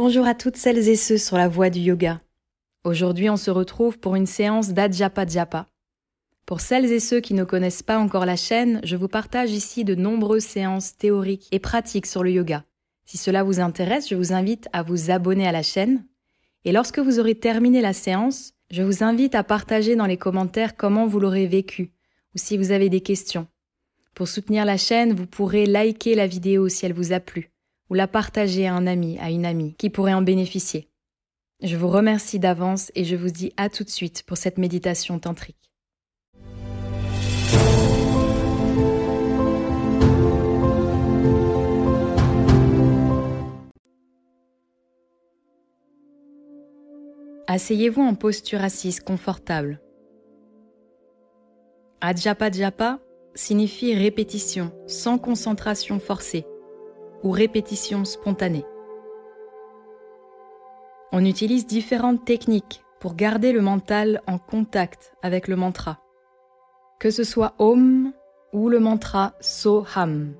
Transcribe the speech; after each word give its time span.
Bonjour 0.00 0.28
à 0.28 0.34
toutes 0.36 0.56
celles 0.56 0.88
et 0.88 0.94
ceux 0.94 1.18
sur 1.18 1.36
la 1.36 1.48
voie 1.48 1.70
du 1.70 1.80
yoga. 1.80 2.20
Aujourd'hui, 2.84 3.28
on 3.30 3.36
se 3.36 3.50
retrouve 3.50 3.98
pour 3.98 4.14
une 4.14 4.28
séance 4.28 4.68
d'Adjapa 4.68 5.26
Japa. 5.26 5.66
Pour 6.46 6.60
celles 6.60 6.92
et 6.92 7.00
ceux 7.00 7.18
qui 7.18 7.34
ne 7.34 7.42
connaissent 7.42 7.82
pas 7.82 7.98
encore 7.98 8.24
la 8.24 8.36
chaîne, 8.36 8.80
je 8.84 8.94
vous 8.94 9.08
partage 9.08 9.50
ici 9.50 9.82
de 9.82 9.96
nombreuses 9.96 10.44
séances 10.44 10.96
théoriques 10.96 11.48
et 11.50 11.58
pratiques 11.58 12.06
sur 12.06 12.22
le 12.22 12.30
yoga. 12.30 12.62
Si 13.06 13.18
cela 13.18 13.42
vous 13.42 13.58
intéresse, 13.58 14.08
je 14.08 14.14
vous 14.14 14.32
invite 14.32 14.68
à 14.72 14.84
vous 14.84 15.10
abonner 15.10 15.48
à 15.48 15.52
la 15.52 15.64
chaîne. 15.64 16.04
Et 16.64 16.70
lorsque 16.70 17.00
vous 17.00 17.18
aurez 17.18 17.34
terminé 17.34 17.80
la 17.80 17.92
séance, 17.92 18.52
je 18.70 18.84
vous 18.84 19.02
invite 19.02 19.34
à 19.34 19.42
partager 19.42 19.96
dans 19.96 20.06
les 20.06 20.16
commentaires 20.16 20.76
comment 20.76 21.08
vous 21.08 21.18
l'aurez 21.18 21.48
vécu 21.48 21.90
ou 22.36 22.38
si 22.38 22.56
vous 22.56 22.70
avez 22.70 22.88
des 22.88 23.00
questions. 23.00 23.48
Pour 24.14 24.28
soutenir 24.28 24.64
la 24.64 24.76
chaîne, 24.76 25.12
vous 25.12 25.26
pourrez 25.26 25.66
liker 25.66 26.14
la 26.14 26.28
vidéo 26.28 26.68
si 26.68 26.86
elle 26.86 26.94
vous 26.94 27.12
a 27.12 27.18
plu 27.18 27.50
ou 27.90 27.94
la 27.94 28.08
partager 28.08 28.66
à 28.66 28.74
un 28.74 28.86
ami, 28.86 29.18
à 29.18 29.30
une 29.30 29.46
amie 29.46 29.74
qui 29.74 29.90
pourrait 29.90 30.14
en 30.14 30.22
bénéficier. 30.22 30.88
Je 31.62 31.76
vous 31.76 31.88
remercie 31.88 32.38
d'avance 32.38 32.92
et 32.94 33.04
je 33.04 33.16
vous 33.16 33.30
dis 33.30 33.52
à 33.56 33.68
tout 33.68 33.84
de 33.84 33.88
suite 33.88 34.22
pour 34.24 34.36
cette 34.36 34.58
méditation 34.58 35.18
tantrique. 35.18 35.56
Asseyez-vous 47.50 48.02
en 48.02 48.14
posture 48.14 48.62
assise 48.62 49.00
confortable. 49.00 49.80
Adjapa 52.00 52.52
Japa 52.52 53.00
signifie 53.34 53.94
répétition 53.94 54.70
sans 54.86 55.18
concentration 55.18 55.98
forcée 55.98 56.44
ou 57.22 57.30
répétition 57.30 58.04
spontanée. 58.04 58.64
On 61.12 61.24
utilise 61.24 61.66
différentes 61.66 62.24
techniques 62.24 62.84
pour 63.00 63.14
garder 63.14 63.52
le 63.52 63.60
mental 63.60 64.22
en 64.26 64.38
contact 64.38 65.14
avec 65.22 65.48
le 65.48 65.56
mantra, 65.56 65.98
que 66.98 67.10
ce 67.10 67.24
soit 67.24 67.54
Om 67.58 68.12
ou 68.52 68.68
le 68.68 68.80
mantra 68.80 69.34
Soham. 69.40 70.34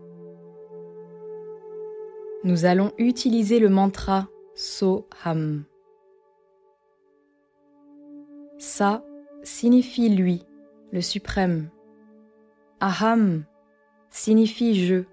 Nous 2.44 2.64
allons 2.64 2.92
utiliser 2.98 3.58
le 3.58 3.68
mantra 3.68 4.28
Soham. 4.54 5.64
Sa 8.58 9.02
signifie 9.42 10.08
lui, 10.08 10.44
le 10.92 11.00
suprême. 11.00 11.70
Aham 12.80 13.44
signifie 14.10 14.86
je, 14.86 15.04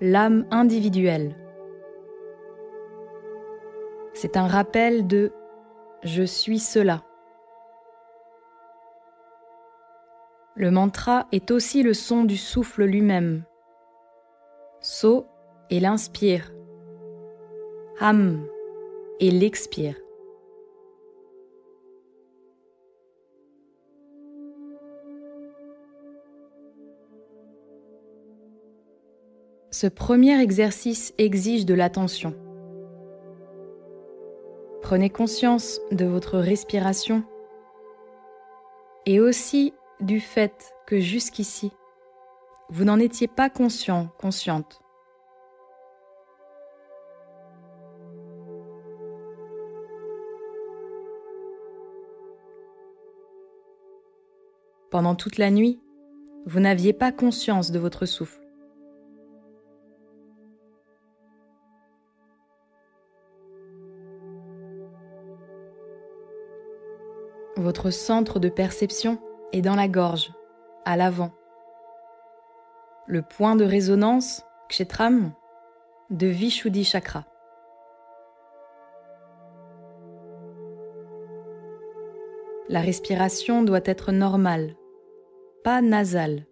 l'âme 0.00 0.46
individuelle. 0.50 1.36
C'est 4.12 4.36
un 4.36 4.46
rappel 4.46 5.06
de 5.06 5.32
je 6.02 6.22
suis 6.22 6.58
cela. 6.58 7.02
Le 10.54 10.70
mantra 10.70 11.26
est 11.32 11.50
aussi 11.50 11.82
le 11.82 11.92
son 11.92 12.24
du 12.24 12.36
souffle 12.36 12.84
lui-même. 12.84 13.44
So 14.80 15.26
et 15.68 15.80
l'inspire. 15.80 16.52
Ham 18.00 18.46
et 19.20 19.30
l'expire. 19.30 19.96
Ce 29.78 29.86
premier 29.86 30.40
exercice 30.40 31.12
exige 31.18 31.66
de 31.66 31.74
l'attention. 31.74 32.34
Prenez 34.80 35.10
conscience 35.10 35.82
de 35.92 36.06
votre 36.06 36.38
respiration 36.38 37.22
et 39.04 39.20
aussi 39.20 39.74
du 40.00 40.18
fait 40.18 40.72
que 40.86 40.98
jusqu'ici, 40.98 41.72
vous 42.70 42.84
n'en 42.84 42.98
étiez 42.98 43.28
pas 43.28 43.50
conscient, 43.50 44.08
consciente. 44.18 44.80
Pendant 54.90 55.14
toute 55.14 55.36
la 55.36 55.50
nuit, 55.50 55.78
vous 56.46 56.60
n'aviez 56.60 56.94
pas 56.94 57.12
conscience 57.12 57.70
de 57.70 57.78
votre 57.78 58.06
souffle. 58.06 58.45
Votre 67.76 67.90
centre 67.90 68.40
de 68.40 68.48
perception 68.48 69.18
est 69.52 69.60
dans 69.60 69.74
la 69.74 69.86
gorge, 69.86 70.32
à 70.86 70.96
l'avant. 70.96 71.30
Le 73.06 73.20
point 73.20 73.54
de 73.54 73.66
résonance, 73.66 74.46
kshetram, 74.70 75.34
de 76.08 76.26
Vishuddhi 76.26 76.84
Chakra. 76.84 77.26
La 82.70 82.80
respiration 82.80 83.62
doit 83.62 83.84
être 83.84 84.10
normale, 84.10 84.74
pas 85.62 85.82
nasale. 85.82 86.46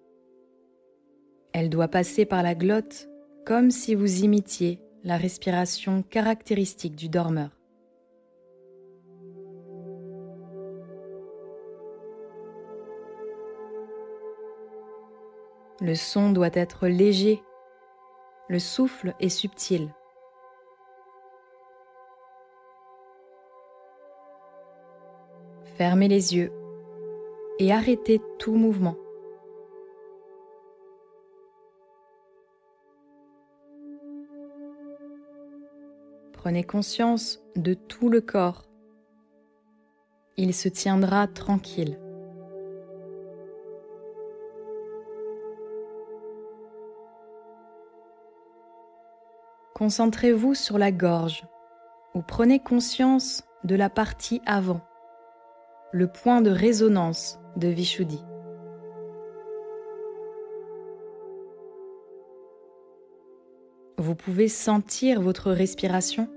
Elle 1.55 1.71
doit 1.71 1.89
passer 1.89 2.27
par 2.27 2.43
la 2.43 2.55
glotte 2.55 3.09
comme 3.47 3.71
si 3.71 3.95
vous 3.95 4.25
imitiez 4.25 4.79
la 5.05 5.17
respiration 5.17 6.03
caractéristique 6.03 6.97
du 6.97 7.09
dormeur. 7.09 7.54
Le 15.81 15.95
son 15.95 16.31
doit 16.31 16.51
être 16.53 16.87
léger, 16.87 17.43
le 18.49 18.59
souffle 18.59 19.15
est 19.19 19.29
subtil. 19.29 19.93
Fermez 25.77 26.07
les 26.07 26.37
yeux 26.37 26.53
et 27.59 27.73
arrêtez 27.73 28.21
tout 28.39 28.55
mouvement. 28.55 28.97
Prenez 36.33 36.63
conscience 36.63 37.43
de 37.57 37.75
tout 37.75 38.09
le 38.09 38.21
corps. 38.21 38.69
Il 40.37 40.53
se 40.55 40.69
tiendra 40.69 41.27
tranquille. 41.27 41.99
Concentrez-vous 49.75 50.55
sur 50.55 50.79
la 50.79 50.93
gorge 50.93 51.43
ou 52.15 52.23
prenez 52.23 52.61
conscience 52.61 53.43
de 53.65 53.75
la 53.75 53.91
partie 53.91 54.41
avant, 54.47 54.81
le 55.91 56.07
point 56.07 56.43
de 56.43 56.51
résonance 56.51 57.41
de 57.57 57.67
Vishuddhi. 57.67 58.23
Vous 63.99 64.15
pouvez 64.15 64.47
sentir 64.47 65.21
votre 65.21 65.51
respiration, 65.51 66.29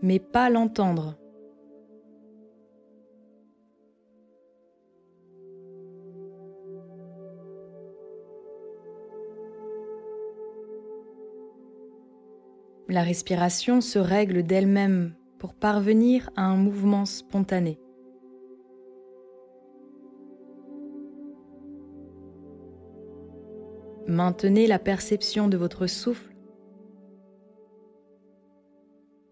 mais 0.00 0.20
pas 0.20 0.48
l'entendre. 0.48 1.16
La 12.92 13.02
respiration 13.02 13.80
se 13.80 13.98
règle 13.98 14.42
d'elle-même 14.42 15.14
pour 15.38 15.54
parvenir 15.54 16.28
à 16.36 16.42
un 16.42 16.56
mouvement 16.56 17.06
spontané. 17.06 17.80
Maintenez 24.06 24.66
la 24.66 24.78
perception 24.78 25.48
de 25.48 25.56
votre 25.56 25.86
souffle. 25.86 26.34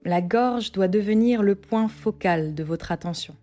La 0.06 0.22
gorge 0.22 0.72
doit 0.72 0.88
devenir 0.88 1.42
le 1.42 1.54
point 1.54 1.88
focal 1.88 2.54
de 2.54 2.64
votre 2.64 2.92
attention. 2.92 3.36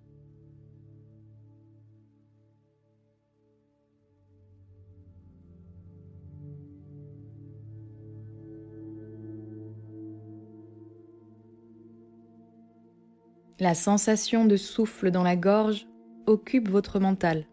La 13.60 13.74
sensation 13.74 14.46
de 14.46 14.56
souffle 14.56 15.10
dans 15.10 15.24
la 15.24 15.36
gorge 15.36 15.88
occupe 16.28 16.70
votre 16.70 17.00
mental. 17.00 17.48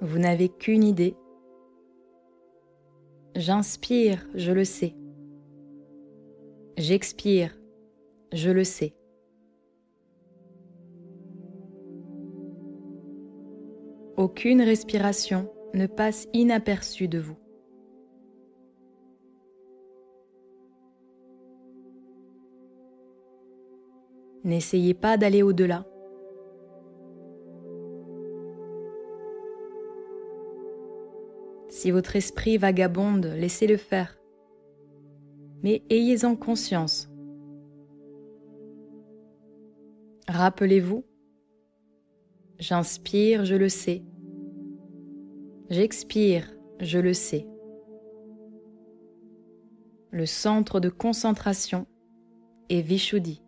Vous 0.00 0.18
n'avez 0.18 0.48
qu'une 0.48 0.82
idée. 0.82 1.14
J'inspire, 3.36 4.26
je 4.34 4.50
le 4.50 4.64
sais. 4.64 4.96
J'expire, 6.76 7.56
je 8.32 8.50
le 8.50 8.64
sais. 8.64 8.96
Aucune 14.16 14.60
respiration 14.60 15.48
ne 15.72 15.86
passe 15.86 16.26
inaperçue 16.32 17.06
de 17.06 17.18
vous. 17.20 17.43
N'essayez 24.44 24.94
pas 24.94 25.16
d'aller 25.16 25.42
au-delà. 25.42 25.86
Si 31.68 31.90
votre 31.90 32.14
esprit 32.16 32.56
vagabonde, 32.56 33.26
laissez-le 33.36 33.76
faire. 33.76 34.18
Mais 35.62 35.82
ayez-en 35.90 36.36
conscience. 36.36 37.10
Rappelez-vous, 40.28 41.04
j'inspire, 42.58 43.44
je 43.44 43.56
le 43.56 43.68
sais. 43.68 44.02
J'expire, 45.70 46.48
je 46.80 46.98
le 46.98 47.12
sais. 47.12 47.46
Le 50.10 50.26
centre 50.26 50.80
de 50.80 50.90
concentration 50.90 51.86
est 52.68 52.80
Vishuddhi. 52.80 53.43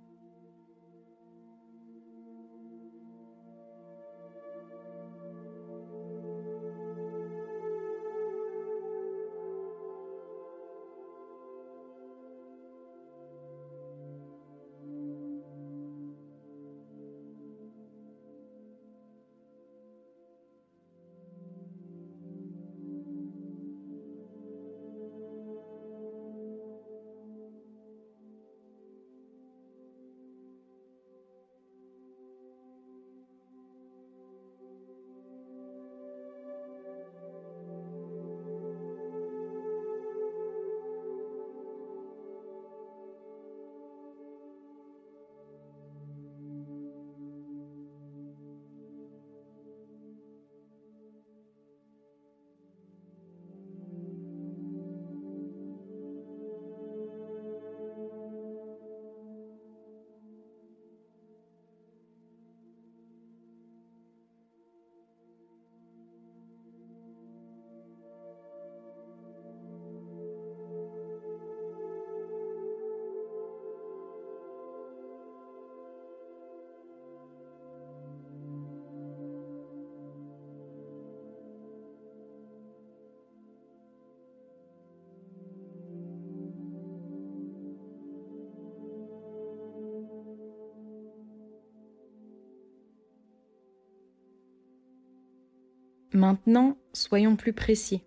Maintenant, 96.17 96.79
soyons 96.95 97.37
plus 97.37 97.53
précis. 97.53 98.03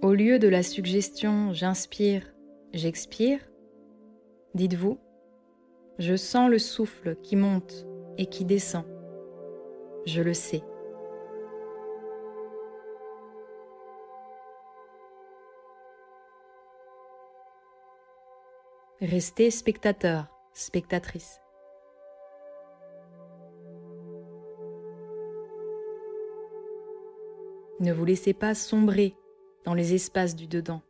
Au 0.00 0.12
lieu 0.12 0.38
de 0.38 0.46
la 0.46 0.62
suggestion 0.62 1.52
j'inspire, 1.52 2.22
j'expire, 2.72 3.40
dites-vous 4.54 4.96
je 5.98 6.14
sens 6.14 6.48
le 6.48 6.60
souffle 6.60 7.16
qui 7.24 7.34
monte 7.34 7.84
et 8.16 8.26
qui 8.26 8.44
descend. 8.44 8.84
Je 10.06 10.22
le 10.22 10.34
sais. 10.34 10.62
Restez 19.00 19.50
spectateur, 19.50 20.28
spectatrice. 20.54 21.41
Ne 27.82 27.92
vous 27.92 28.04
laissez 28.04 28.32
pas 28.32 28.54
sombrer 28.54 29.16
dans 29.64 29.74
les 29.74 29.92
espaces 29.92 30.36
du 30.36 30.46
dedans. 30.46 30.82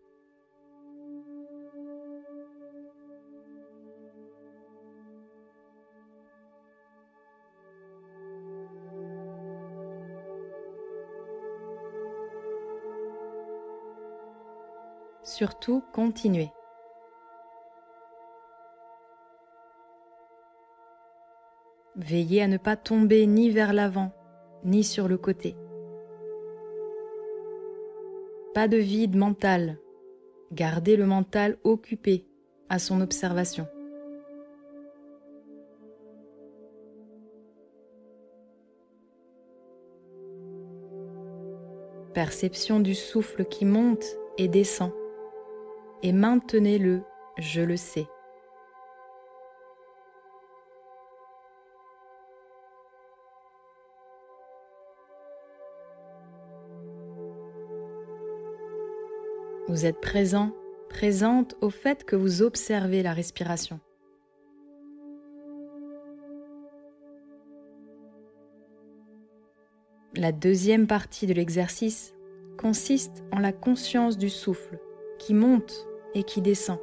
Surtout, 15.22 15.82
continuez. 15.94 16.50
Veillez 21.96 22.42
à 22.42 22.48
ne 22.48 22.58
pas 22.58 22.76
tomber 22.76 23.26
ni 23.26 23.48
vers 23.48 23.72
l'avant, 23.72 24.12
ni 24.62 24.84
sur 24.84 25.08
le 25.08 25.16
côté. 25.16 25.56
Pas 28.54 28.68
de 28.68 28.76
vide 28.76 29.16
mental. 29.16 29.78
Gardez 30.52 30.96
le 30.96 31.06
mental 31.06 31.56
occupé 31.64 32.26
à 32.68 32.78
son 32.78 33.00
observation. 33.00 33.66
Perception 42.12 42.80
du 42.80 42.94
souffle 42.94 43.46
qui 43.46 43.64
monte 43.64 44.04
et 44.36 44.48
descend. 44.48 44.92
Et 46.02 46.12
maintenez-le, 46.12 47.00
je 47.38 47.62
le 47.62 47.78
sais. 47.78 48.06
Vous 59.72 59.86
êtes 59.86 60.02
présent, 60.02 60.50
présente 60.90 61.56
au 61.62 61.70
fait 61.70 62.04
que 62.04 62.14
vous 62.14 62.42
observez 62.42 63.02
la 63.02 63.14
respiration. 63.14 63.80
La 70.14 70.30
deuxième 70.30 70.86
partie 70.86 71.26
de 71.26 71.32
l'exercice 71.32 72.12
consiste 72.58 73.24
en 73.32 73.38
la 73.38 73.54
conscience 73.54 74.18
du 74.18 74.28
souffle 74.28 74.78
qui 75.18 75.32
monte 75.32 75.88
et 76.12 76.22
qui 76.22 76.42
descend. 76.42 76.78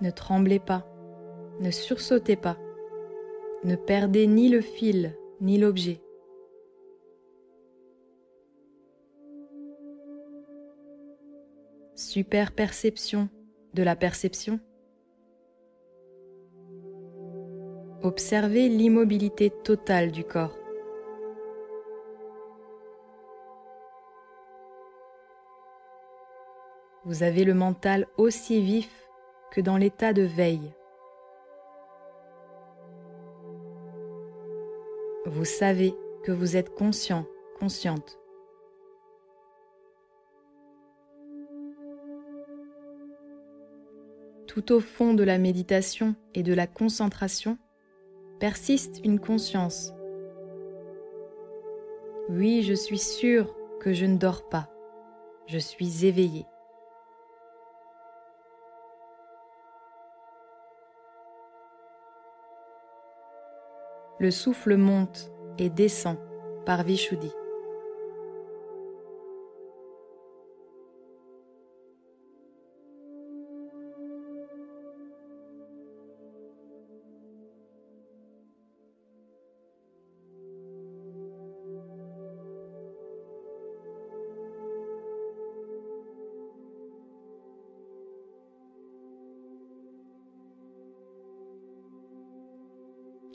Ne 0.00 0.12
tremblez 0.12 0.60
pas. 0.60 0.86
Ne 1.60 1.72
sursautez 1.72 2.36
pas. 2.36 2.56
Ne 3.64 3.74
perdez 3.74 4.28
ni 4.28 4.48
le 4.48 4.60
fil 4.60 5.16
ni 5.40 5.58
l'objet. 5.58 6.00
Super 11.96 12.52
perception 12.52 13.28
de 13.74 13.82
la 13.82 13.96
perception. 13.96 14.60
Observez 18.02 18.68
l'immobilité 18.68 19.50
totale 19.50 20.12
du 20.12 20.22
corps. 20.22 20.56
Vous 27.04 27.24
avez 27.24 27.44
le 27.44 27.54
mental 27.54 28.06
aussi 28.16 28.60
vif 28.62 29.08
que 29.50 29.60
dans 29.60 29.76
l'état 29.76 30.12
de 30.12 30.22
veille. 30.22 30.72
Vous 35.30 35.44
savez 35.44 35.94
que 36.24 36.32
vous 36.32 36.56
êtes 36.56 36.74
conscient, 36.74 37.26
consciente. 37.60 38.18
Tout 44.46 44.72
au 44.72 44.80
fond 44.80 45.12
de 45.12 45.22
la 45.22 45.36
méditation 45.36 46.14
et 46.34 46.42
de 46.42 46.54
la 46.54 46.66
concentration 46.66 47.58
persiste 48.40 49.02
une 49.04 49.20
conscience. 49.20 49.92
Oui, 52.30 52.62
je 52.62 52.72
suis 52.72 52.98
sûr 52.98 53.54
que 53.80 53.92
je 53.92 54.06
ne 54.06 54.16
dors 54.16 54.48
pas. 54.48 54.70
Je 55.46 55.58
suis 55.58 56.06
éveillé. 56.06 56.46
Le 64.20 64.30
souffle 64.32 64.76
monte 64.76 65.30
et 65.58 65.70
descend 65.70 66.16
par 66.66 66.82
Vishuddhi. 66.82 67.30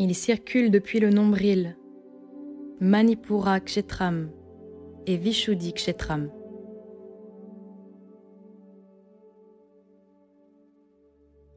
Il 0.05 0.13
circule 0.15 0.69
depuis 0.69 1.00
le 1.00 1.12
nombril, 1.12 1.77
Manipura 2.81 3.62
Kshetram 3.62 4.33
et 5.05 5.15
Vishuddhi 5.15 5.72
Kshetram. 5.72 6.29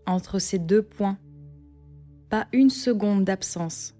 Entre 0.07 0.39
ces 0.39 0.61
deux 0.61 0.85
points, 0.85 1.19
pas 2.31 2.47
une 2.53 2.71
seconde 2.71 3.25
d'absence. 3.25 3.97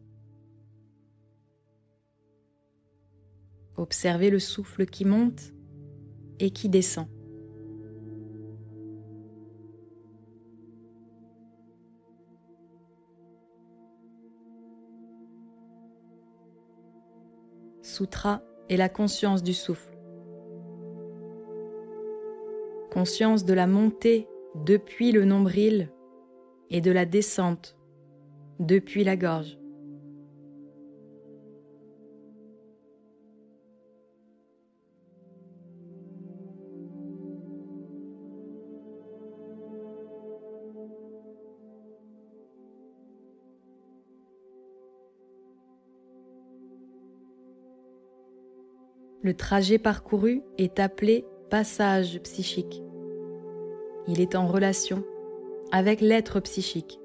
Observez 3.75 4.31
le 4.31 4.39
souffle 4.39 4.87
qui 4.87 5.05
monte 5.05 5.53
et 6.39 6.51
qui 6.51 6.69
descend. 6.69 7.09
Sutra 17.97 18.43
est 18.69 18.77
la 18.77 18.91
conscience 18.91 19.43
du 19.43 19.55
souffle. 19.55 19.97
Conscience 22.93 23.47
de 23.47 23.55
la 23.55 23.67
montée 23.67 24.29
depuis 24.67 25.13
le 25.13 25.25
nombril 25.25 25.91
et 26.69 26.83
de 26.83 26.91
la 26.91 27.07
descente 27.07 27.79
depuis 28.61 29.03
la 29.03 29.17
gorge. 29.17 29.57
Le 49.27 49.35
trajet 49.35 49.79
parcouru 49.79 50.45
est 50.57 50.79
appelé 50.79 51.25
passage 51.51 52.21
psychique. 52.23 52.85
Il 54.07 54.21
est 54.21 54.37
en 54.37 54.47
relation 54.47 55.03
avec 55.73 56.01
l'être 56.01 56.39
psychique. 56.39 57.01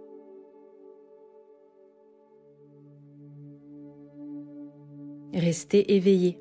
Restez 5.33 5.95
éveillé, 5.95 6.39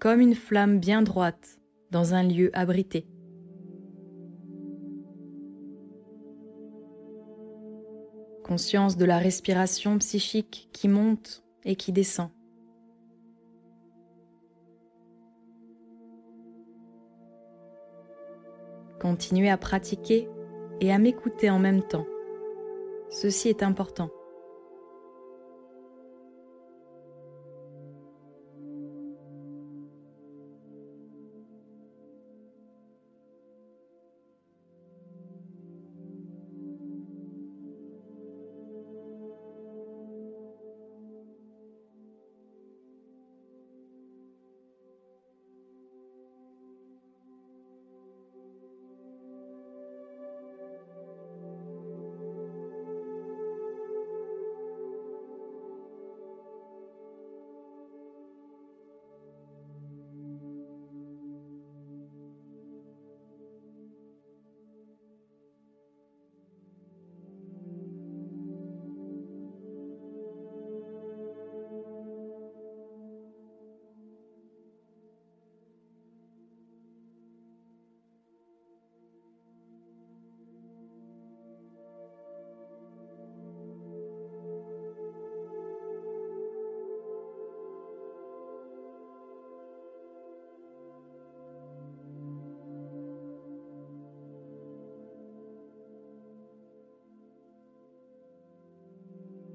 comme 0.00 0.20
une 0.20 0.34
flamme 0.34 0.80
bien 0.80 1.02
droite 1.02 1.60
dans 1.92 2.14
un 2.14 2.24
lieu 2.24 2.50
abrité. 2.52 3.06
Conscience 8.42 8.96
de 8.96 9.04
la 9.04 9.18
respiration 9.18 9.96
psychique 9.98 10.70
qui 10.72 10.88
monte 10.88 11.44
et 11.64 11.76
qui 11.76 11.92
descend. 11.92 12.30
Continuez 19.06 19.50
à 19.50 19.56
pratiquer 19.56 20.28
et 20.80 20.92
à 20.92 20.98
m'écouter 20.98 21.48
en 21.48 21.60
même 21.60 21.80
temps. 21.80 22.06
Ceci 23.08 23.48
est 23.48 23.62
important. 23.62 24.10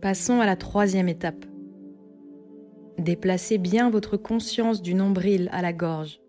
Passons 0.01 0.39
à 0.41 0.47
la 0.47 0.55
troisième 0.55 1.07
étape. 1.07 1.45
Déplacez 2.97 3.59
bien 3.59 3.91
votre 3.91 4.17
conscience 4.17 4.81
du 4.81 4.95
nombril 4.95 5.47
à 5.51 5.61
la 5.61 5.73
gorge 5.73 6.19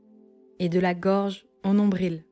et 0.59 0.69
de 0.69 0.79
la 0.79 0.95
gorge 0.95 1.47
au 1.65 1.73
nombril. 1.73 2.23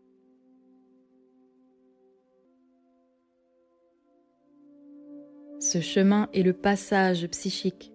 Ce 5.61 5.81
chemin 5.81 6.29
est 6.35 6.43
le 6.43 6.53
passage 6.53 7.27
psychique. 7.29 7.91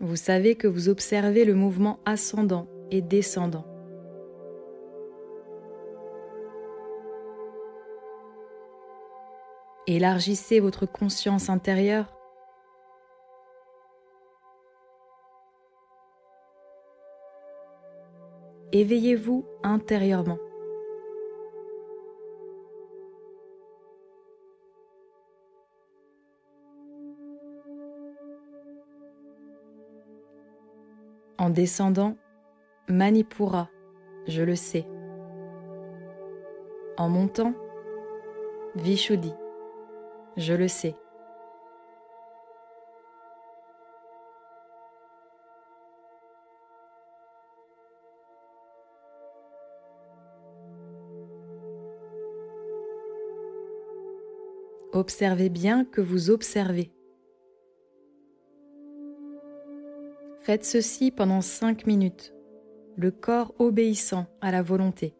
Vous 0.00 0.16
savez 0.16 0.56
que 0.56 0.66
vous 0.66 0.88
observez 0.88 1.44
le 1.44 1.54
mouvement 1.54 2.00
ascendant 2.06 2.66
et 2.90 3.02
descendant. 3.02 3.69
Élargissez 9.92 10.60
votre 10.60 10.86
conscience 10.86 11.50
intérieure. 11.50 12.16
Éveillez-vous 18.70 19.44
intérieurement. 19.64 20.38
En 31.36 31.50
descendant, 31.50 32.16
Manipura, 32.86 33.68
je 34.28 34.42
le 34.42 34.54
sais, 34.54 34.86
En 36.96 37.08
montant, 37.08 37.54
Vishuddhi, 38.76 39.34
je 40.40 40.54
le 40.54 40.68
sais. 40.68 40.96
Observez 54.92 55.48
bien 55.48 55.84
que 55.84 56.00
vous 56.00 56.30
observez. 56.30 56.90
Faites 60.40 60.64
ceci 60.64 61.10
pendant 61.10 61.42
cinq 61.42 61.86
minutes, 61.86 62.34
le 62.96 63.10
corps 63.10 63.54
obéissant 63.58 64.26
à 64.40 64.50
la 64.50 64.62
volonté. 64.62 65.14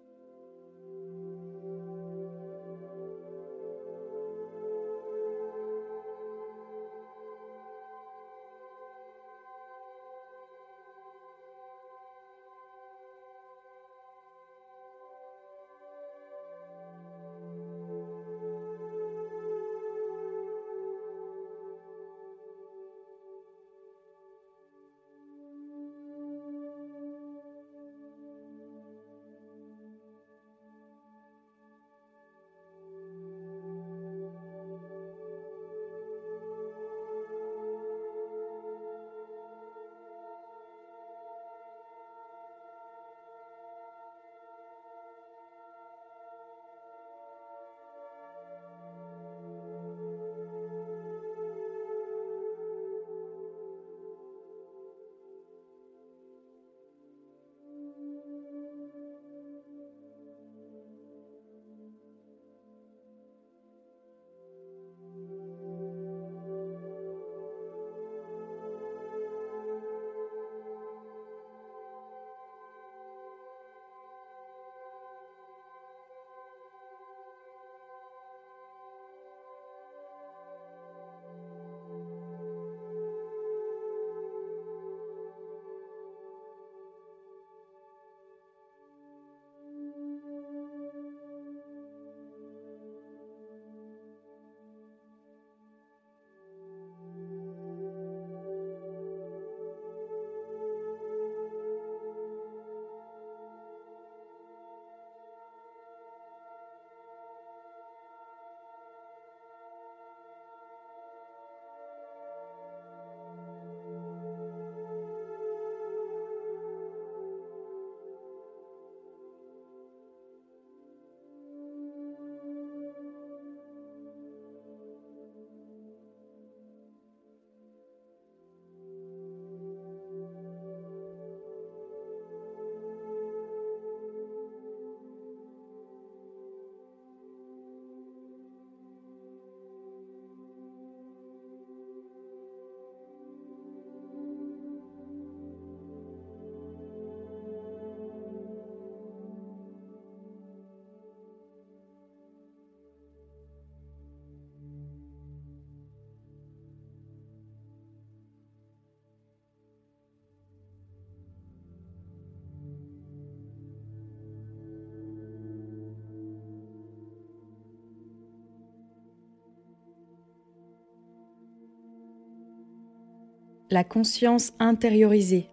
La 173.70 173.84
conscience 173.84 174.52
intériorisée, 174.58 175.48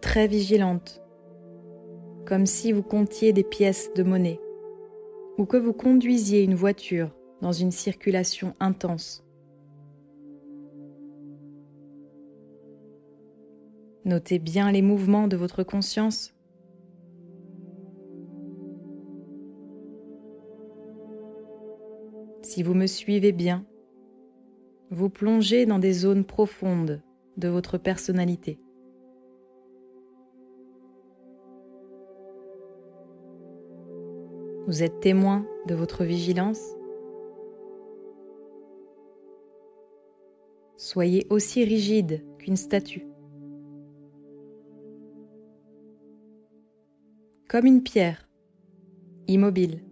très 0.00 0.26
vigilante, 0.26 1.00
comme 2.26 2.44
si 2.44 2.72
vous 2.72 2.82
comptiez 2.82 3.32
des 3.32 3.44
pièces 3.44 3.92
de 3.94 4.02
monnaie, 4.02 4.40
ou 5.38 5.44
que 5.44 5.56
vous 5.56 5.72
conduisiez 5.72 6.42
une 6.42 6.56
voiture 6.56 7.14
dans 7.40 7.52
une 7.52 7.70
circulation 7.70 8.54
intense. 8.58 9.24
Notez 14.04 14.40
bien 14.40 14.72
les 14.72 14.82
mouvements 14.82 15.28
de 15.28 15.36
votre 15.36 15.62
conscience. 15.62 16.34
Si 22.42 22.64
vous 22.64 22.74
me 22.74 22.86
suivez 22.86 23.30
bien, 23.30 23.64
vous 24.90 25.08
plongez 25.08 25.66
dans 25.66 25.78
des 25.78 25.92
zones 25.92 26.24
profondes 26.24 27.00
de 27.36 27.48
votre 27.48 27.78
personnalité. 27.78 28.58
Vous 34.66 34.82
êtes 34.82 35.00
témoin 35.00 35.44
de 35.66 35.74
votre 35.74 36.04
vigilance. 36.04 36.60
Soyez 40.76 41.26
aussi 41.30 41.64
rigide 41.64 42.24
qu'une 42.38 42.56
statue. 42.56 43.06
Comme 47.48 47.66
une 47.66 47.82
pierre, 47.82 48.28
immobile. 49.26 49.82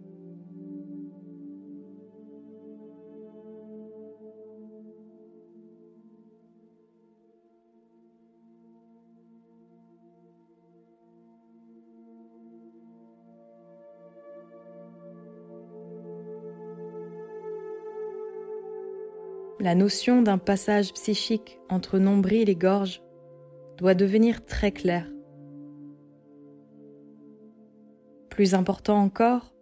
La 19.59 19.75
notion 19.75 20.21
d'un 20.21 20.37
passage 20.37 20.93
psychique 20.93 21.59
entre 21.69 21.99
nombril 21.99 22.49
et 22.49 22.55
gorge 22.55 23.01
doit 23.77 23.93
devenir 23.93 24.45
très 24.45 24.71
claire. 24.71 25.09
Plus 28.29 28.53
important 28.53 28.97
encore 29.01 29.53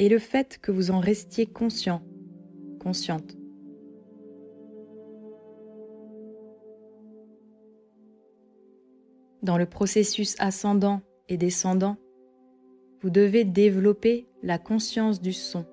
est 0.00 0.08
le 0.08 0.18
fait 0.18 0.58
que 0.58 0.72
vous 0.72 0.90
en 0.90 0.98
restiez 0.98 1.46
conscient, 1.46 2.02
consciente. 2.80 3.36
Dans 9.42 9.58
le 9.58 9.66
processus 9.66 10.34
ascendant 10.40 11.02
et 11.28 11.36
descendant, 11.36 11.96
vous 13.02 13.10
devez 13.10 13.44
développer 13.44 14.26
la 14.42 14.58
conscience 14.58 15.20
du 15.20 15.32
son 15.32 15.66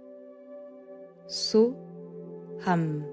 So 1.27 1.75
Ham. 2.65 3.03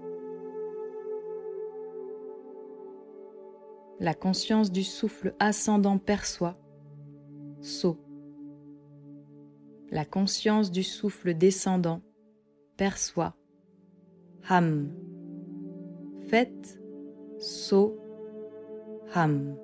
La 4.01 4.15
conscience 4.15 4.71
du 4.71 4.85
souffle 4.85 5.35
ascendant 5.41 5.99
perçoit 5.99 6.57
So. 7.61 7.99
La 9.91 10.05
conscience 10.05 10.71
du 10.71 10.85
souffle 10.85 11.35
descendant 11.35 12.03
perçoit 12.77 13.35
Ham. 14.49 14.93
Faites 16.29 16.79
So 17.41 17.99
Ham. 19.15 19.57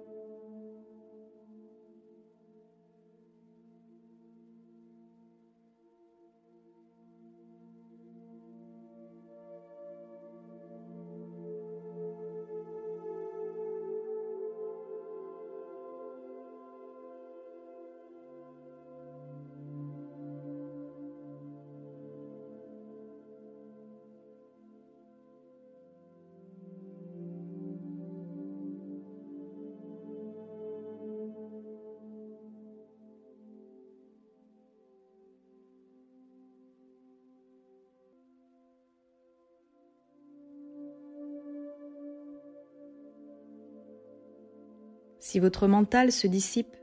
Si 45.24 45.40
votre 45.40 45.68
mental 45.68 46.12
se 46.12 46.26
dissipe, 46.26 46.76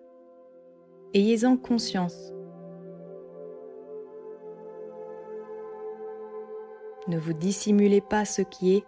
ayez-en 1.13 1.57
conscience. 1.57 2.33
Ne 7.07 7.19
vous 7.19 7.33
dissimulez 7.33 8.01
pas 8.01 8.25
ce 8.25 8.41
qui 8.41 8.77
est. 8.77 8.83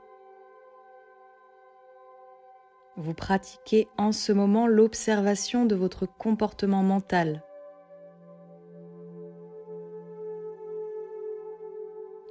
Vous 2.97 3.13
pratiquez 3.13 3.87
en 3.99 4.11
ce 4.11 4.31
moment 4.31 4.65
l'observation 4.65 5.65
de 5.67 5.75
votre 5.75 6.07
comportement 6.07 6.81
mental. 6.81 7.43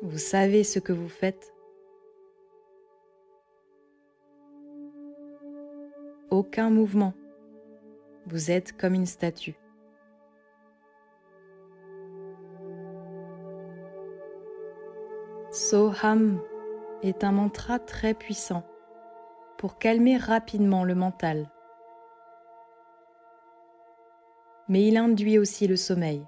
Vous 0.02 0.18
savez 0.18 0.64
ce 0.64 0.80
que 0.80 0.92
vous 0.92 1.08
faites. 1.08 1.54
Aucun 6.32 6.70
mouvement. 6.70 7.12
Vous 8.24 8.50
êtes 8.50 8.74
comme 8.78 8.94
une 8.94 9.04
statue. 9.04 9.54
Soham 15.50 16.40
est 17.02 17.22
un 17.22 17.32
mantra 17.32 17.78
très 17.78 18.14
puissant 18.14 18.64
pour 19.58 19.76
calmer 19.76 20.16
rapidement 20.16 20.84
le 20.84 20.94
mental. 20.94 21.50
Mais 24.70 24.88
il 24.88 24.96
induit 24.96 25.38
aussi 25.38 25.66
le 25.66 25.76
sommeil. 25.76 26.24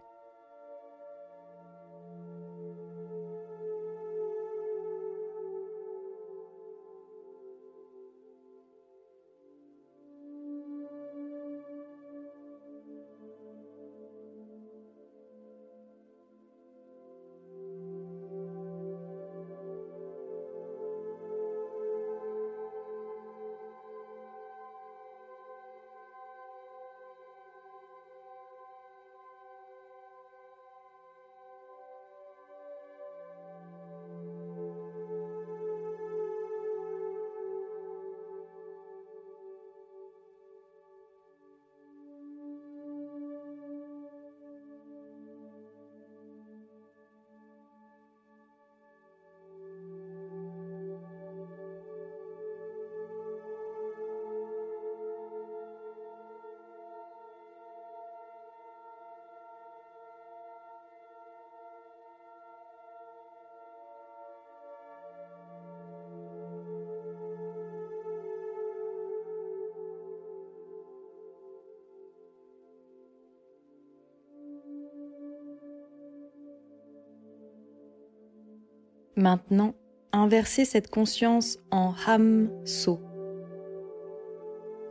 Maintenant, 79.24 79.72
inversez 80.12 80.66
cette 80.66 80.90
conscience 80.90 81.58
en 81.70 81.94
Ham 82.06 82.50
So. 82.66 83.00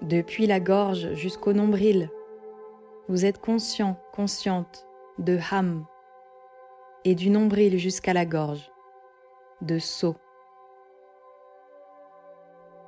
Depuis 0.02 0.48
la 0.48 0.60
gorge 0.60 1.13
jusqu'au 1.13 1.54
nombril, 1.54 2.10
vous 3.10 3.26
êtes 3.26 3.38
conscient, 3.38 3.96
consciente 4.12 4.88
de 5.19 5.38
Ham 5.52 5.86
et 7.06 7.13
du 7.13 7.30
nombril 7.30 7.78
jusqu'à 7.78 8.13
la 8.13 8.26
gorge, 8.26 8.72
de 9.62 9.78
So. 9.78 10.15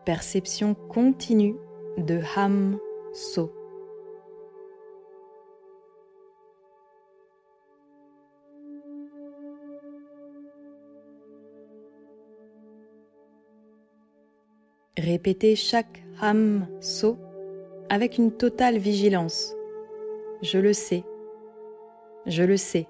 Perception 0.03 0.73
continue 0.73 1.57
de 1.99 2.21
Ham 2.35 2.79
Répétez 14.97 15.57
chaque 15.57 16.03
ham 16.21 16.67
so 16.79 17.17
avec 17.89 18.17
une 18.17 18.31
totale 18.31 18.77
vigilance. 18.77 19.53
Je 20.41 20.57
le 20.57 20.71
sais. 20.71 21.03
Je 22.25 22.43
le 22.43 22.55
sais. 22.55 22.87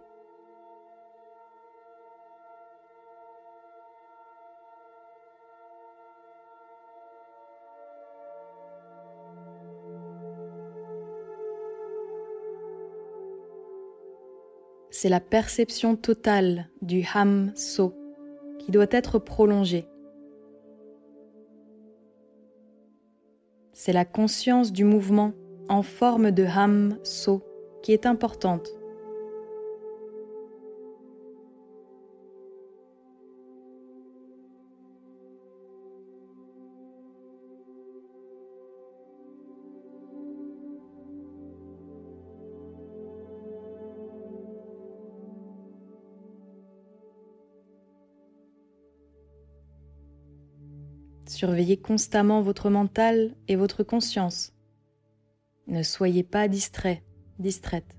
C'est 14.91 15.09
la 15.09 15.19
perception 15.19 15.95
totale 15.95 16.69
du 16.83 17.03
ham 17.15 17.51
so 17.55 17.95
qui 18.59 18.71
doit 18.71 18.85
être 18.91 19.17
prolongée. 19.17 19.87
C'est 23.85 23.93
la 23.93 24.03
conscience 24.03 24.71
du 24.71 24.83
mouvement 24.83 25.33
en 25.69 25.83
forme 25.83 26.31
de 26.31 26.43
ham 26.43 26.97
so 27.03 27.43
qui 27.83 27.91
est 27.93 28.07
importante. 28.07 28.67
Surveillez 51.35 51.75
constamment 51.75 52.41
votre 52.41 52.69
mental 52.69 53.35
et 53.49 53.57
votre 53.57 53.83
conscience. 53.83 54.53
Ne 55.67 55.83
soyez 55.83 56.23
pas 56.23 56.47
distrait, 56.47 57.03
distraite. 57.39 57.97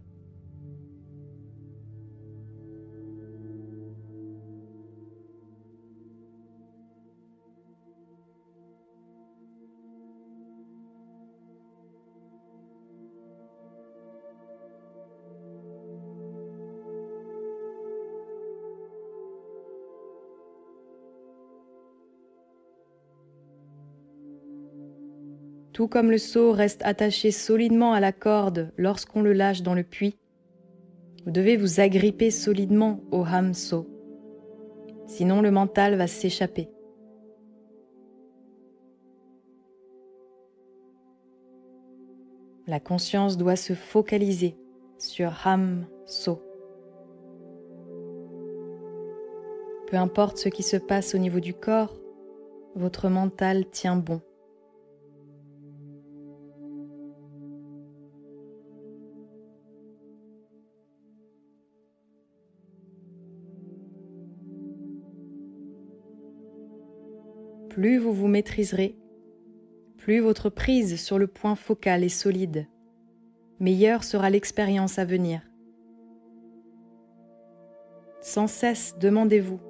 Tout 25.77 25.89
comme 25.89 26.11
le 26.11 26.17
seau 26.17 26.53
reste 26.53 26.81
attaché 26.87 27.31
solidement 27.31 27.93
à 27.93 28.01
la 28.01 28.11
corde 28.11 28.73
lorsqu'on 28.79 29.21
le 29.21 29.35
lâche 29.35 29.61
dans 29.61 29.75
le 29.75 29.83
puits, 29.83 30.17
vous 31.27 31.31
devez 31.31 31.59
vous 31.59 31.81
agripper 31.81 32.31
solidement 32.31 33.01
au 33.11 33.27
hameçon. 33.27 33.87
Sinon 35.07 35.43
le 35.43 35.51
mental 35.51 35.97
va 35.97 36.07
s'échapper. 36.07 36.71
La 42.67 42.81
conscience 42.81 43.37
doit 43.37 43.57
se 43.57 43.75
focaliser 43.75 44.57
sur 44.97 45.31
Ham-So. 45.45 46.41
Peu 49.91 49.99
importe 49.99 50.39
ce 50.39 50.49
qui 50.49 50.63
se 50.63 50.79
passe 50.79 51.15
au 51.15 51.19
niveau 51.19 51.41
du 51.41 51.53
corps, 51.53 51.95
votre 52.77 53.11
mental 53.11 53.69
tient 53.69 53.97
bon. 53.97 54.23
Plus 67.77 67.99
vous 67.99 68.15
vous 68.15 68.27
maîtriserez, 68.27 68.97
plus 69.99 70.21
votre 70.21 70.49
prise 70.49 70.99
sur 70.99 71.19
le 71.19 71.27
point 71.27 71.55
focal 71.55 72.05
est 72.05 72.09
solide, 72.09 72.67
meilleure 73.61 74.03
sera 74.03 74.31
l'expérience 74.31 74.99
à 74.99 75.05
venir. 75.05 75.43
Sans 78.23 78.47
cesse, 78.47 78.97
demandez-vous, 78.99 79.61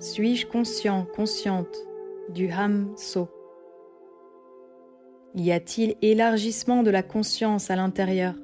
suis-je 0.00 0.46
conscient, 0.46 1.06
consciente 1.16 1.74
du 2.34 2.50
Ham-So? 2.50 3.30
Y 5.34 5.52
a-t-il 5.52 5.96
élargissement 6.02 6.82
de 6.82 6.90
la 6.90 7.02
conscience 7.02 7.70
à 7.70 7.76
l'intérieur? 7.76 8.34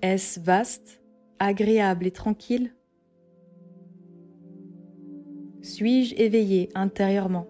Est-ce 0.00 0.40
vaste, 0.40 1.02
agréable 1.38 2.06
et 2.06 2.12
tranquille? 2.12 2.74
Suis-je 5.64 6.14
éveillé 6.16 6.68
intérieurement? 6.74 7.46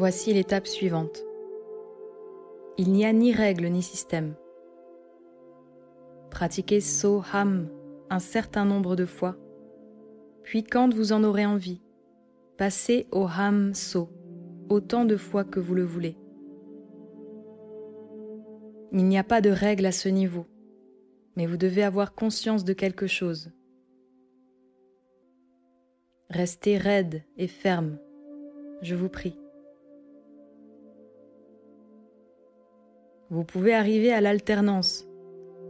Voici 0.00 0.32
l'étape 0.32 0.66
suivante. 0.66 1.26
Il 2.78 2.90
n'y 2.90 3.04
a 3.04 3.12
ni 3.12 3.34
règle 3.34 3.66
ni 3.66 3.82
système. 3.82 4.34
Pratiquez 6.30 6.80
So 6.80 7.22
Ham 7.34 7.68
un 8.08 8.18
certain 8.18 8.64
nombre 8.64 8.96
de 8.96 9.04
fois, 9.04 9.36
puis 10.42 10.64
quand 10.64 10.90
vous 10.94 11.12
en 11.12 11.22
aurez 11.22 11.44
envie, 11.44 11.82
passez 12.56 13.08
au 13.12 13.26
Ham 13.26 13.74
So 13.74 14.08
autant 14.70 15.04
de 15.04 15.18
fois 15.18 15.44
que 15.44 15.60
vous 15.60 15.74
le 15.74 15.84
voulez. 15.84 16.16
Il 18.92 19.04
n'y 19.04 19.18
a 19.18 19.22
pas 19.22 19.42
de 19.42 19.50
règle 19.50 19.84
à 19.84 19.92
ce 19.92 20.08
niveau, 20.08 20.46
mais 21.36 21.44
vous 21.44 21.58
devez 21.58 21.82
avoir 21.82 22.14
conscience 22.14 22.64
de 22.64 22.72
quelque 22.72 23.06
chose. 23.06 23.52
Restez 26.30 26.78
raide 26.78 27.22
et 27.36 27.48
ferme, 27.48 27.98
je 28.80 28.94
vous 28.94 29.10
prie. 29.10 29.36
Vous 33.30 33.44
pouvez 33.44 33.74
arriver 33.74 34.12
à 34.12 34.20
l'alternance, 34.20 35.06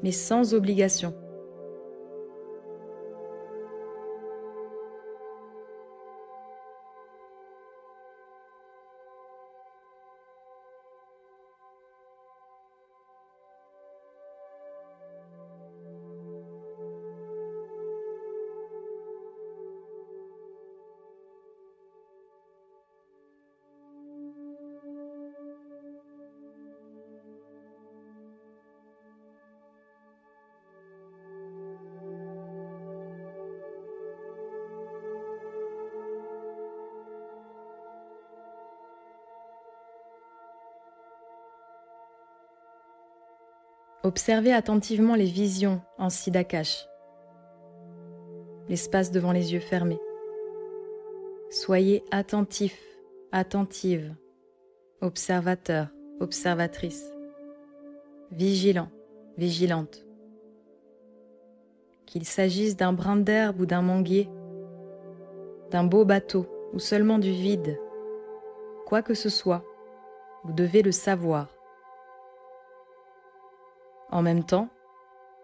mais 0.03 0.13
sans 0.13 0.55
obligation. 0.55 1.15
Observez 44.11 44.53
attentivement 44.53 45.15
les 45.15 45.27
visions 45.27 45.81
en 45.97 46.11
Siddhakash, 46.11 46.89
l'espace 48.69 49.13
devant 49.13 49.31
les 49.31 49.53
yeux 49.53 49.61
fermés. 49.61 50.01
Soyez 51.49 52.03
attentif, 52.11 52.77
attentive, 53.31 54.13
observateur, 55.01 55.91
observatrice, 56.19 57.05
vigilant, 58.33 58.89
vigilante. 59.39 60.05
Qu'il 62.05 62.25
s'agisse 62.25 62.77
d'un 62.77 62.93
brin 62.93 63.15
d'herbe 63.15 63.61
ou 63.61 63.67
d'un 63.67 63.83
manguier, 63.83 64.29
d'un 65.71 65.85
beau 65.85 66.05
bateau 66.05 66.49
ou 66.73 66.81
seulement 66.81 67.21
du 67.21 67.31
vide, 67.31 67.79
quoi 68.87 69.03
que 69.03 69.15
ce 69.15 69.29
soit, 69.29 69.65
vous 70.43 70.53
devez 70.53 70.83
le 70.83 70.91
savoir 70.91 71.60
en 74.11 74.23
même 74.23 74.45
temps, 74.45 74.69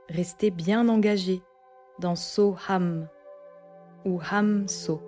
restez 0.09 0.51
bien 0.51 0.89
engagé 0.89 1.43
dans 1.99 2.17
So 2.17 2.57
Ham 2.69 3.09
ou 4.05 4.21
Ham 4.31 4.69
So. 4.69 5.01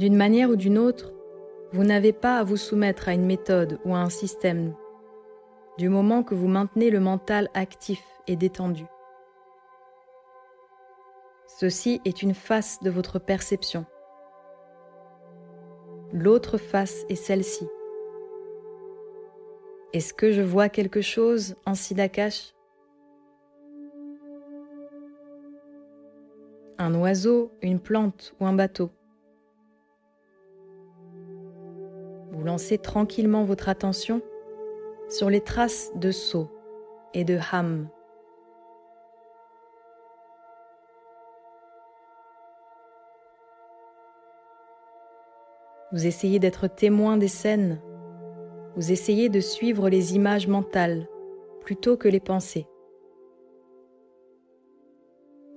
D'une 0.00 0.16
manière 0.16 0.48
ou 0.48 0.56
d'une 0.56 0.78
autre, 0.78 1.12
vous 1.72 1.84
n'avez 1.84 2.14
pas 2.14 2.38
à 2.38 2.42
vous 2.42 2.56
soumettre 2.56 3.10
à 3.10 3.12
une 3.12 3.26
méthode 3.26 3.78
ou 3.84 3.94
à 3.94 3.98
un 3.98 4.08
système, 4.08 4.74
du 5.76 5.90
moment 5.90 6.22
que 6.22 6.34
vous 6.34 6.48
maintenez 6.48 6.88
le 6.88 7.00
mental 7.00 7.50
actif 7.52 8.02
et 8.26 8.34
détendu. 8.34 8.86
Ceci 11.46 12.00
est 12.06 12.22
une 12.22 12.32
face 12.32 12.82
de 12.82 12.88
votre 12.88 13.18
perception. 13.18 13.84
L'autre 16.14 16.56
face 16.56 17.04
est 17.10 17.14
celle-ci. 17.14 17.68
Est-ce 19.92 20.14
que 20.14 20.32
je 20.32 20.40
vois 20.40 20.70
quelque 20.70 21.02
chose 21.02 21.56
en 21.66 21.74
Siddhakash? 21.74 22.54
Un 26.78 26.94
oiseau, 26.94 27.52
une 27.60 27.80
plante 27.80 28.34
ou 28.40 28.46
un 28.46 28.54
bateau? 28.54 28.88
Vous 32.40 32.46
lancez 32.46 32.78
tranquillement 32.78 33.44
votre 33.44 33.68
attention 33.68 34.22
sur 35.10 35.28
les 35.28 35.42
traces 35.42 35.92
de 35.94 36.10
saut 36.10 36.50
et 37.12 37.24
de 37.24 37.38
ham. 37.52 37.86
Vous 45.92 46.06
essayez 46.06 46.38
d'être 46.38 46.66
témoin 46.66 47.18
des 47.18 47.28
scènes 47.28 47.78
vous 48.76 48.92
essayez 48.92 49.28
de 49.28 49.40
suivre 49.40 49.90
les 49.90 50.14
images 50.14 50.46
mentales 50.46 51.06
plutôt 51.60 51.98
que 51.98 52.08
les 52.08 52.20
pensées. 52.20 52.66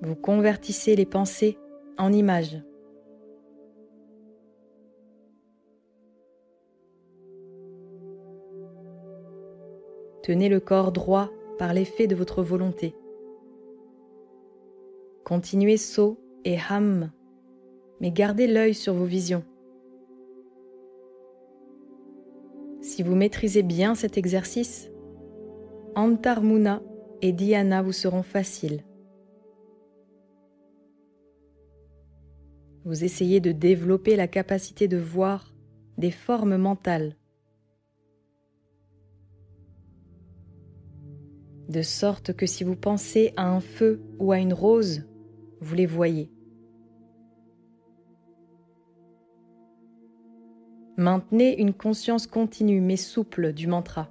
Vous 0.01 0.15
convertissez 0.15 0.95
les 0.95 1.05
pensées 1.05 1.57
en 1.97 2.11
images. 2.11 2.61
Tenez 10.23 10.47
le 10.47 10.61
corps 10.61 10.93
droit 10.93 11.29
par 11.59 11.73
l'effet 11.73 12.07
de 12.07 12.15
votre 12.15 12.41
volonté. 12.41 12.95
Continuez 15.25 15.75
saut 15.75 16.17
et 16.45 16.57
ham, 16.69 17.11
mais 17.99 18.09
gardez 18.09 18.47
l'œil 18.47 18.73
sur 18.73 18.93
vos 18.93 19.03
visions. 19.05 19.43
Si 22.81 23.03
vous 23.03 23.15
maîtrisez 23.15 23.63
bien 23.63 23.95
cet 23.95 24.17
exercice, 24.17 24.89
Antarmuna 25.95 26.81
et 27.21 27.33
Dhyana 27.33 27.81
vous 27.81 27.91
seront 27.91 28.23
faciles. 28.23 28.83
Vous 32.85 33.03
essayez 33.03 33.41
de 33.41 33.51
développer 33.51 34.15
la 34.15 34.27
capacité 34.27 34.87
de 34.87 34.97
voir 34.97 35.53
des 35.97 36.11
formes 36.11 36.57
mentales, 36.57 37.17
de 41.73 41.81
sorte 41.81 42.31
que 42.31 42.45
si 42.45 42.63
vous 42.63 42.77
pensez 42.77 43.33
à 43.35 43.49
un 43.49 43.59
feu 43.59 44.01
ou 44.19 44.31
à 44.31 44.37
une 44.37 44.53
rose, 44.53 45.03
vous 45.59 45.75
les 45.75 45.87
voyez. 45.87 46.31
Maintenez 50.95 51.59
une 51.59 51.73
conscience 51.73 52.27
continue 52.27 52.79
mais 52.79 52.95
souple 52.95 53.51
du 53.51 53.67
mantra. 53.67 54.09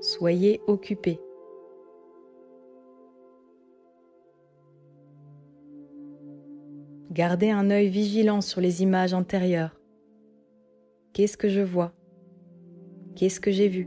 Soyez 0.00 0.62
occupé. 0.66 1.20
Gardez 7.10 7.50
un 7.50 7.70
œil 7.70 7.88
vigilant 7.88 8.40
sur 8.40 8.62
les 8.62 8.82
images 8.82 9.12
antérieures. 9.12 9.78
Qu'est-ce 11.12 11.36
que 11.36 11.48
je 11.48 11.60
vois? 11.60 11.92
Qu'est-ce 13.20 13.38
que 13.38 13.50
j'ai 13.50 13.68
vu 13.68 13.86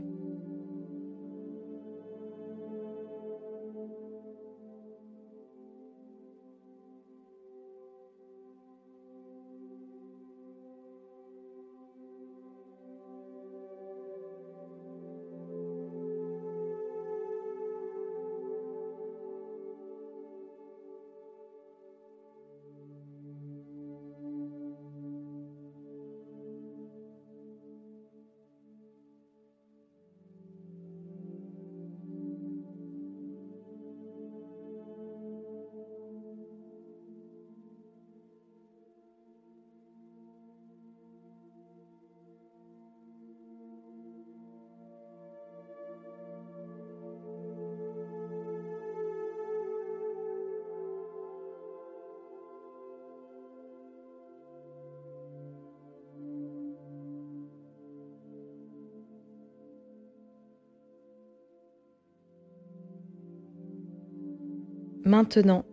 Maintenant, 65.04 65.66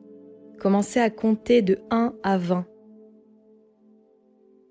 commencez 0.60 1.00
à 1.00 1.10
compter 1.10 1.62
de 1.62 1.80
1 1.89 2.13
à 2.22 2.38
20. 2.38 2.65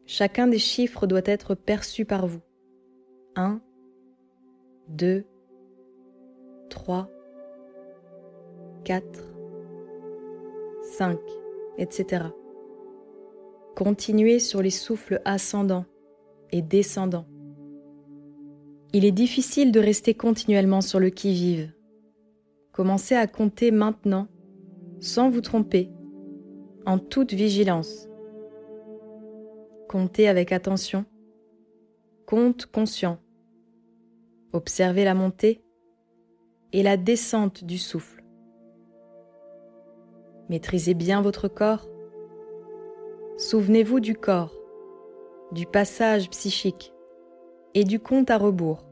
Chacun 0.05 0.47
des 0.49 0.59
chiffres 0.59 1.07
doit 1.07 1.23
être 1.25 1.55
perçu 1.55 2.05
par 2.05 2.27
vous. 2.27 2.43
1, 3.37 3.63
2, 4.89 5.25
3, 6.69 7.09
4, 8.85 9.05
5, 10.83 11.19
etc. 11.79 12.25
Continuez 13.77 14.41
sur 14.41 14.61
les 14.61 14.69
souffles 14.71 15.23
ascendants 15.25 15.87
et 16.53 16.61
descendants. 16.61 17.27
Il 18.93 19.07
est 19.07 19.13
difficile 19.13 19.73
de 19.73 19.81
rester 19.81 20.13
continuellement 20.13 20.83
sur 20.83 21.01
le 21.01 21.09
qui-vive. 21.09 21.73
Commencez 22.73 23.15
à 23.15 23.27
compter 23.27 23.71
maintenant 23.71 24.29
sans 25.01 25.31
vous 25.31 25.41
tromper, 25.41 25.91
en 26.87 26.99
toute 26.99 27.33
vigilance. 27.33 28.09
Comptez 29.89 30.29
avec 30.29 30.53
attention, 30.53 31.05
compte 32.27 32.67
conscient. 32.67 33.19
Observez 34.53 35.05
la 35.05 35.15
montée 35.15 35.63
et 36.73 36.83
la 36.83 36.97
descente 36.97 37.65
du 37.65 37.79
souffle. 37.79 38.25
Maîtrisez 40.49 40.95
bien 40.95 41.23
votre 41.23 41.49
corps. 41.49 41.89
Souvenez-vous 43.39 44.01
du 44.01 44.15
corps, 44.15 44.55
du 45.53 45.67
passage 45.67 46.29
psychique 46.31 46.93
et 47.75 47.85
du 47.85 48.01
compte 48.01 48.31
à 48.31 48.37
rebours. 48.37 48.90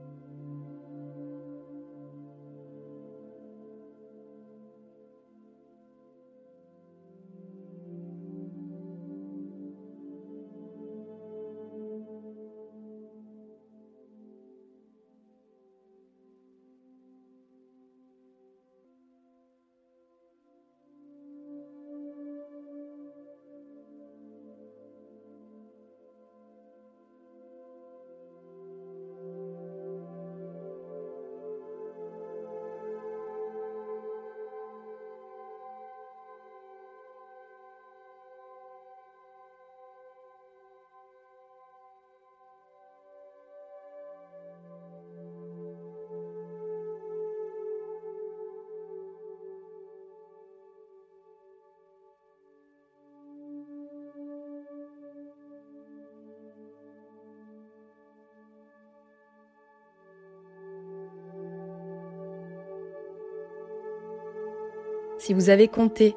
Si 65.18 65.34
vous 65.34 65.50
avez 65.50 65.66
compté, 65.66 66.16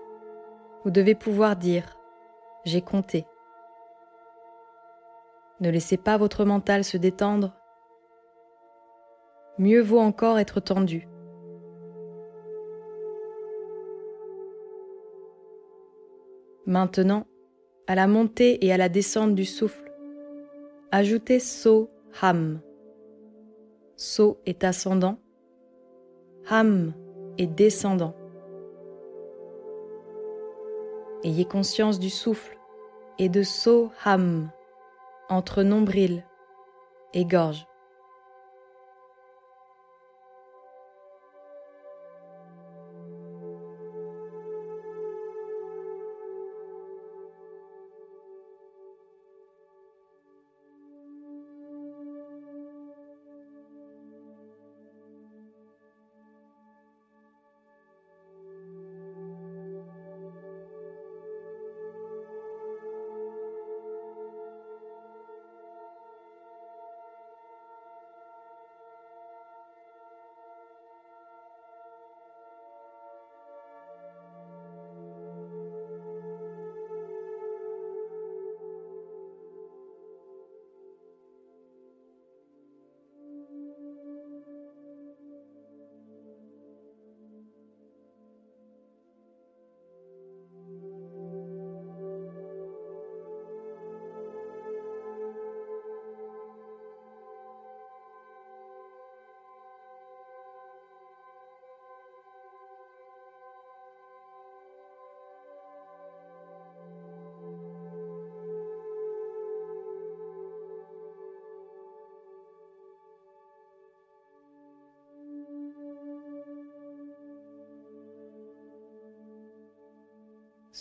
vous 0.86 0.92
devez 0.92 1.16
pouvoir 1.16 1.56
dire 1.56 1.98
j'ai 2.66 2.82
compté. 2.82 3.26
Ne 5.60 5.72
laissez 5.72 5.98
pas 5.98 6.18
votre 6.18 6.46
mental 6.46 6.84
se 6.84 6.98
détendre. 6.98 7.56
Mieux 9.58 9.82
vaut 9.82 10.00
encore 10.00 10.38
être 10.38 10.60
tendu. 10.60 11.08
Maintenant, 16.68 17.26
à 17.88 17.96
la 17.96 18.06
montée 18.06 18.64
et 18.64 18.72
à 18.72 18.78
la 18.78 18.88
descente 18.88 19.34
du 19.34 19.46
souffle, 19.46 19.92
ajoutez 20.92 21.40
So 21.40 21.90
Ham. 22.22 22.62
So 23.96 24.40
est 24.46 24.64
ascendant, 24.64 25.18
Ham 26.50 26.94
est 27.38 27.48
descendant. 27.48 28.16
Ayez 31.24 31.46
conscience 31.46 32.00
du 32.00 32.10
souffle 32.10 32.58
et 33.20 33.30
de 33.30 33.44
So 33.44 33.92
Ham 34.06 34.50
entre 35.30 35.62
nombril 35.62 36.26
et 37.14 37.26
gorge. 37.26 37.68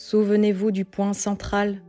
Souvenez-vous 0.03 0.71
du 0.71 0.87
point 0.87 1.13
central. 1.13 1.83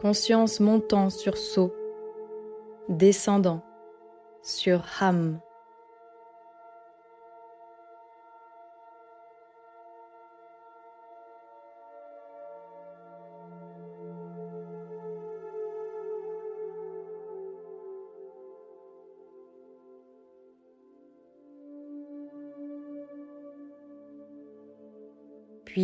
Conscience 0.00 0.60
montant 0.60 1.10
sur 1.10 1.36
So, 1.36 1.74
descendant 2.88 3.64
sur 4.40 4.84
Ham. 5.00 5.40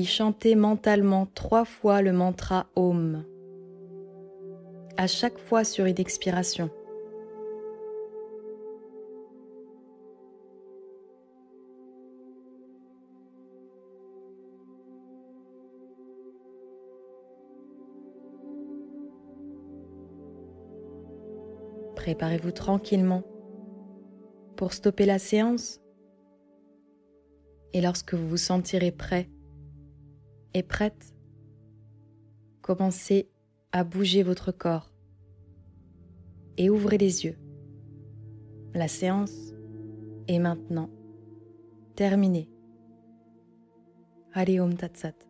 Chantez 0.05 0.55
mentalement 0.55 1.27
trois 1.35 1.65
fois 1.65 2.03
le 2.03 2.13
mantra 2.13 2.67
Om, 2.77 3.25
à 4.97 5.07
chaque 5.07 5.39
fois 5.39 5.65
sur 5.65 5.87
une 5.87 5.99
expiration. 5.99 6.71
Préparez-vous 21.95 22.53
tranquillement 22.53 23.23
pour 24.57 24.73
stopper 24.73 25.05
la 25.05 25.19
séance 25.19 25.81
et 27.73 27.81
lorsque 27.81 28.15
vous 28.15 28.29
vous 28.29 28.37
sentirez 28.37 28.91
prêt, 28.91 29.29
est 30.55 30.63
prête, 30.63 31.15
commencez 32.63 33.29
à 33.73 33.85
bouger 33.85 34.23
votre 34.23 34.53
corps 34.53 34.91
et 36.57 36.71
ouvrez 36.71 36.99
les 36.99 37.25
yeux. 37.25 37.39
La 38.75 38.89
séance 38.89 39.53
est 40.27 40.39
maintenant 40.39 40.91
terminée. 41.97 42.49
Hariom 44.35 44.75
Tatsat. 44.75 45.28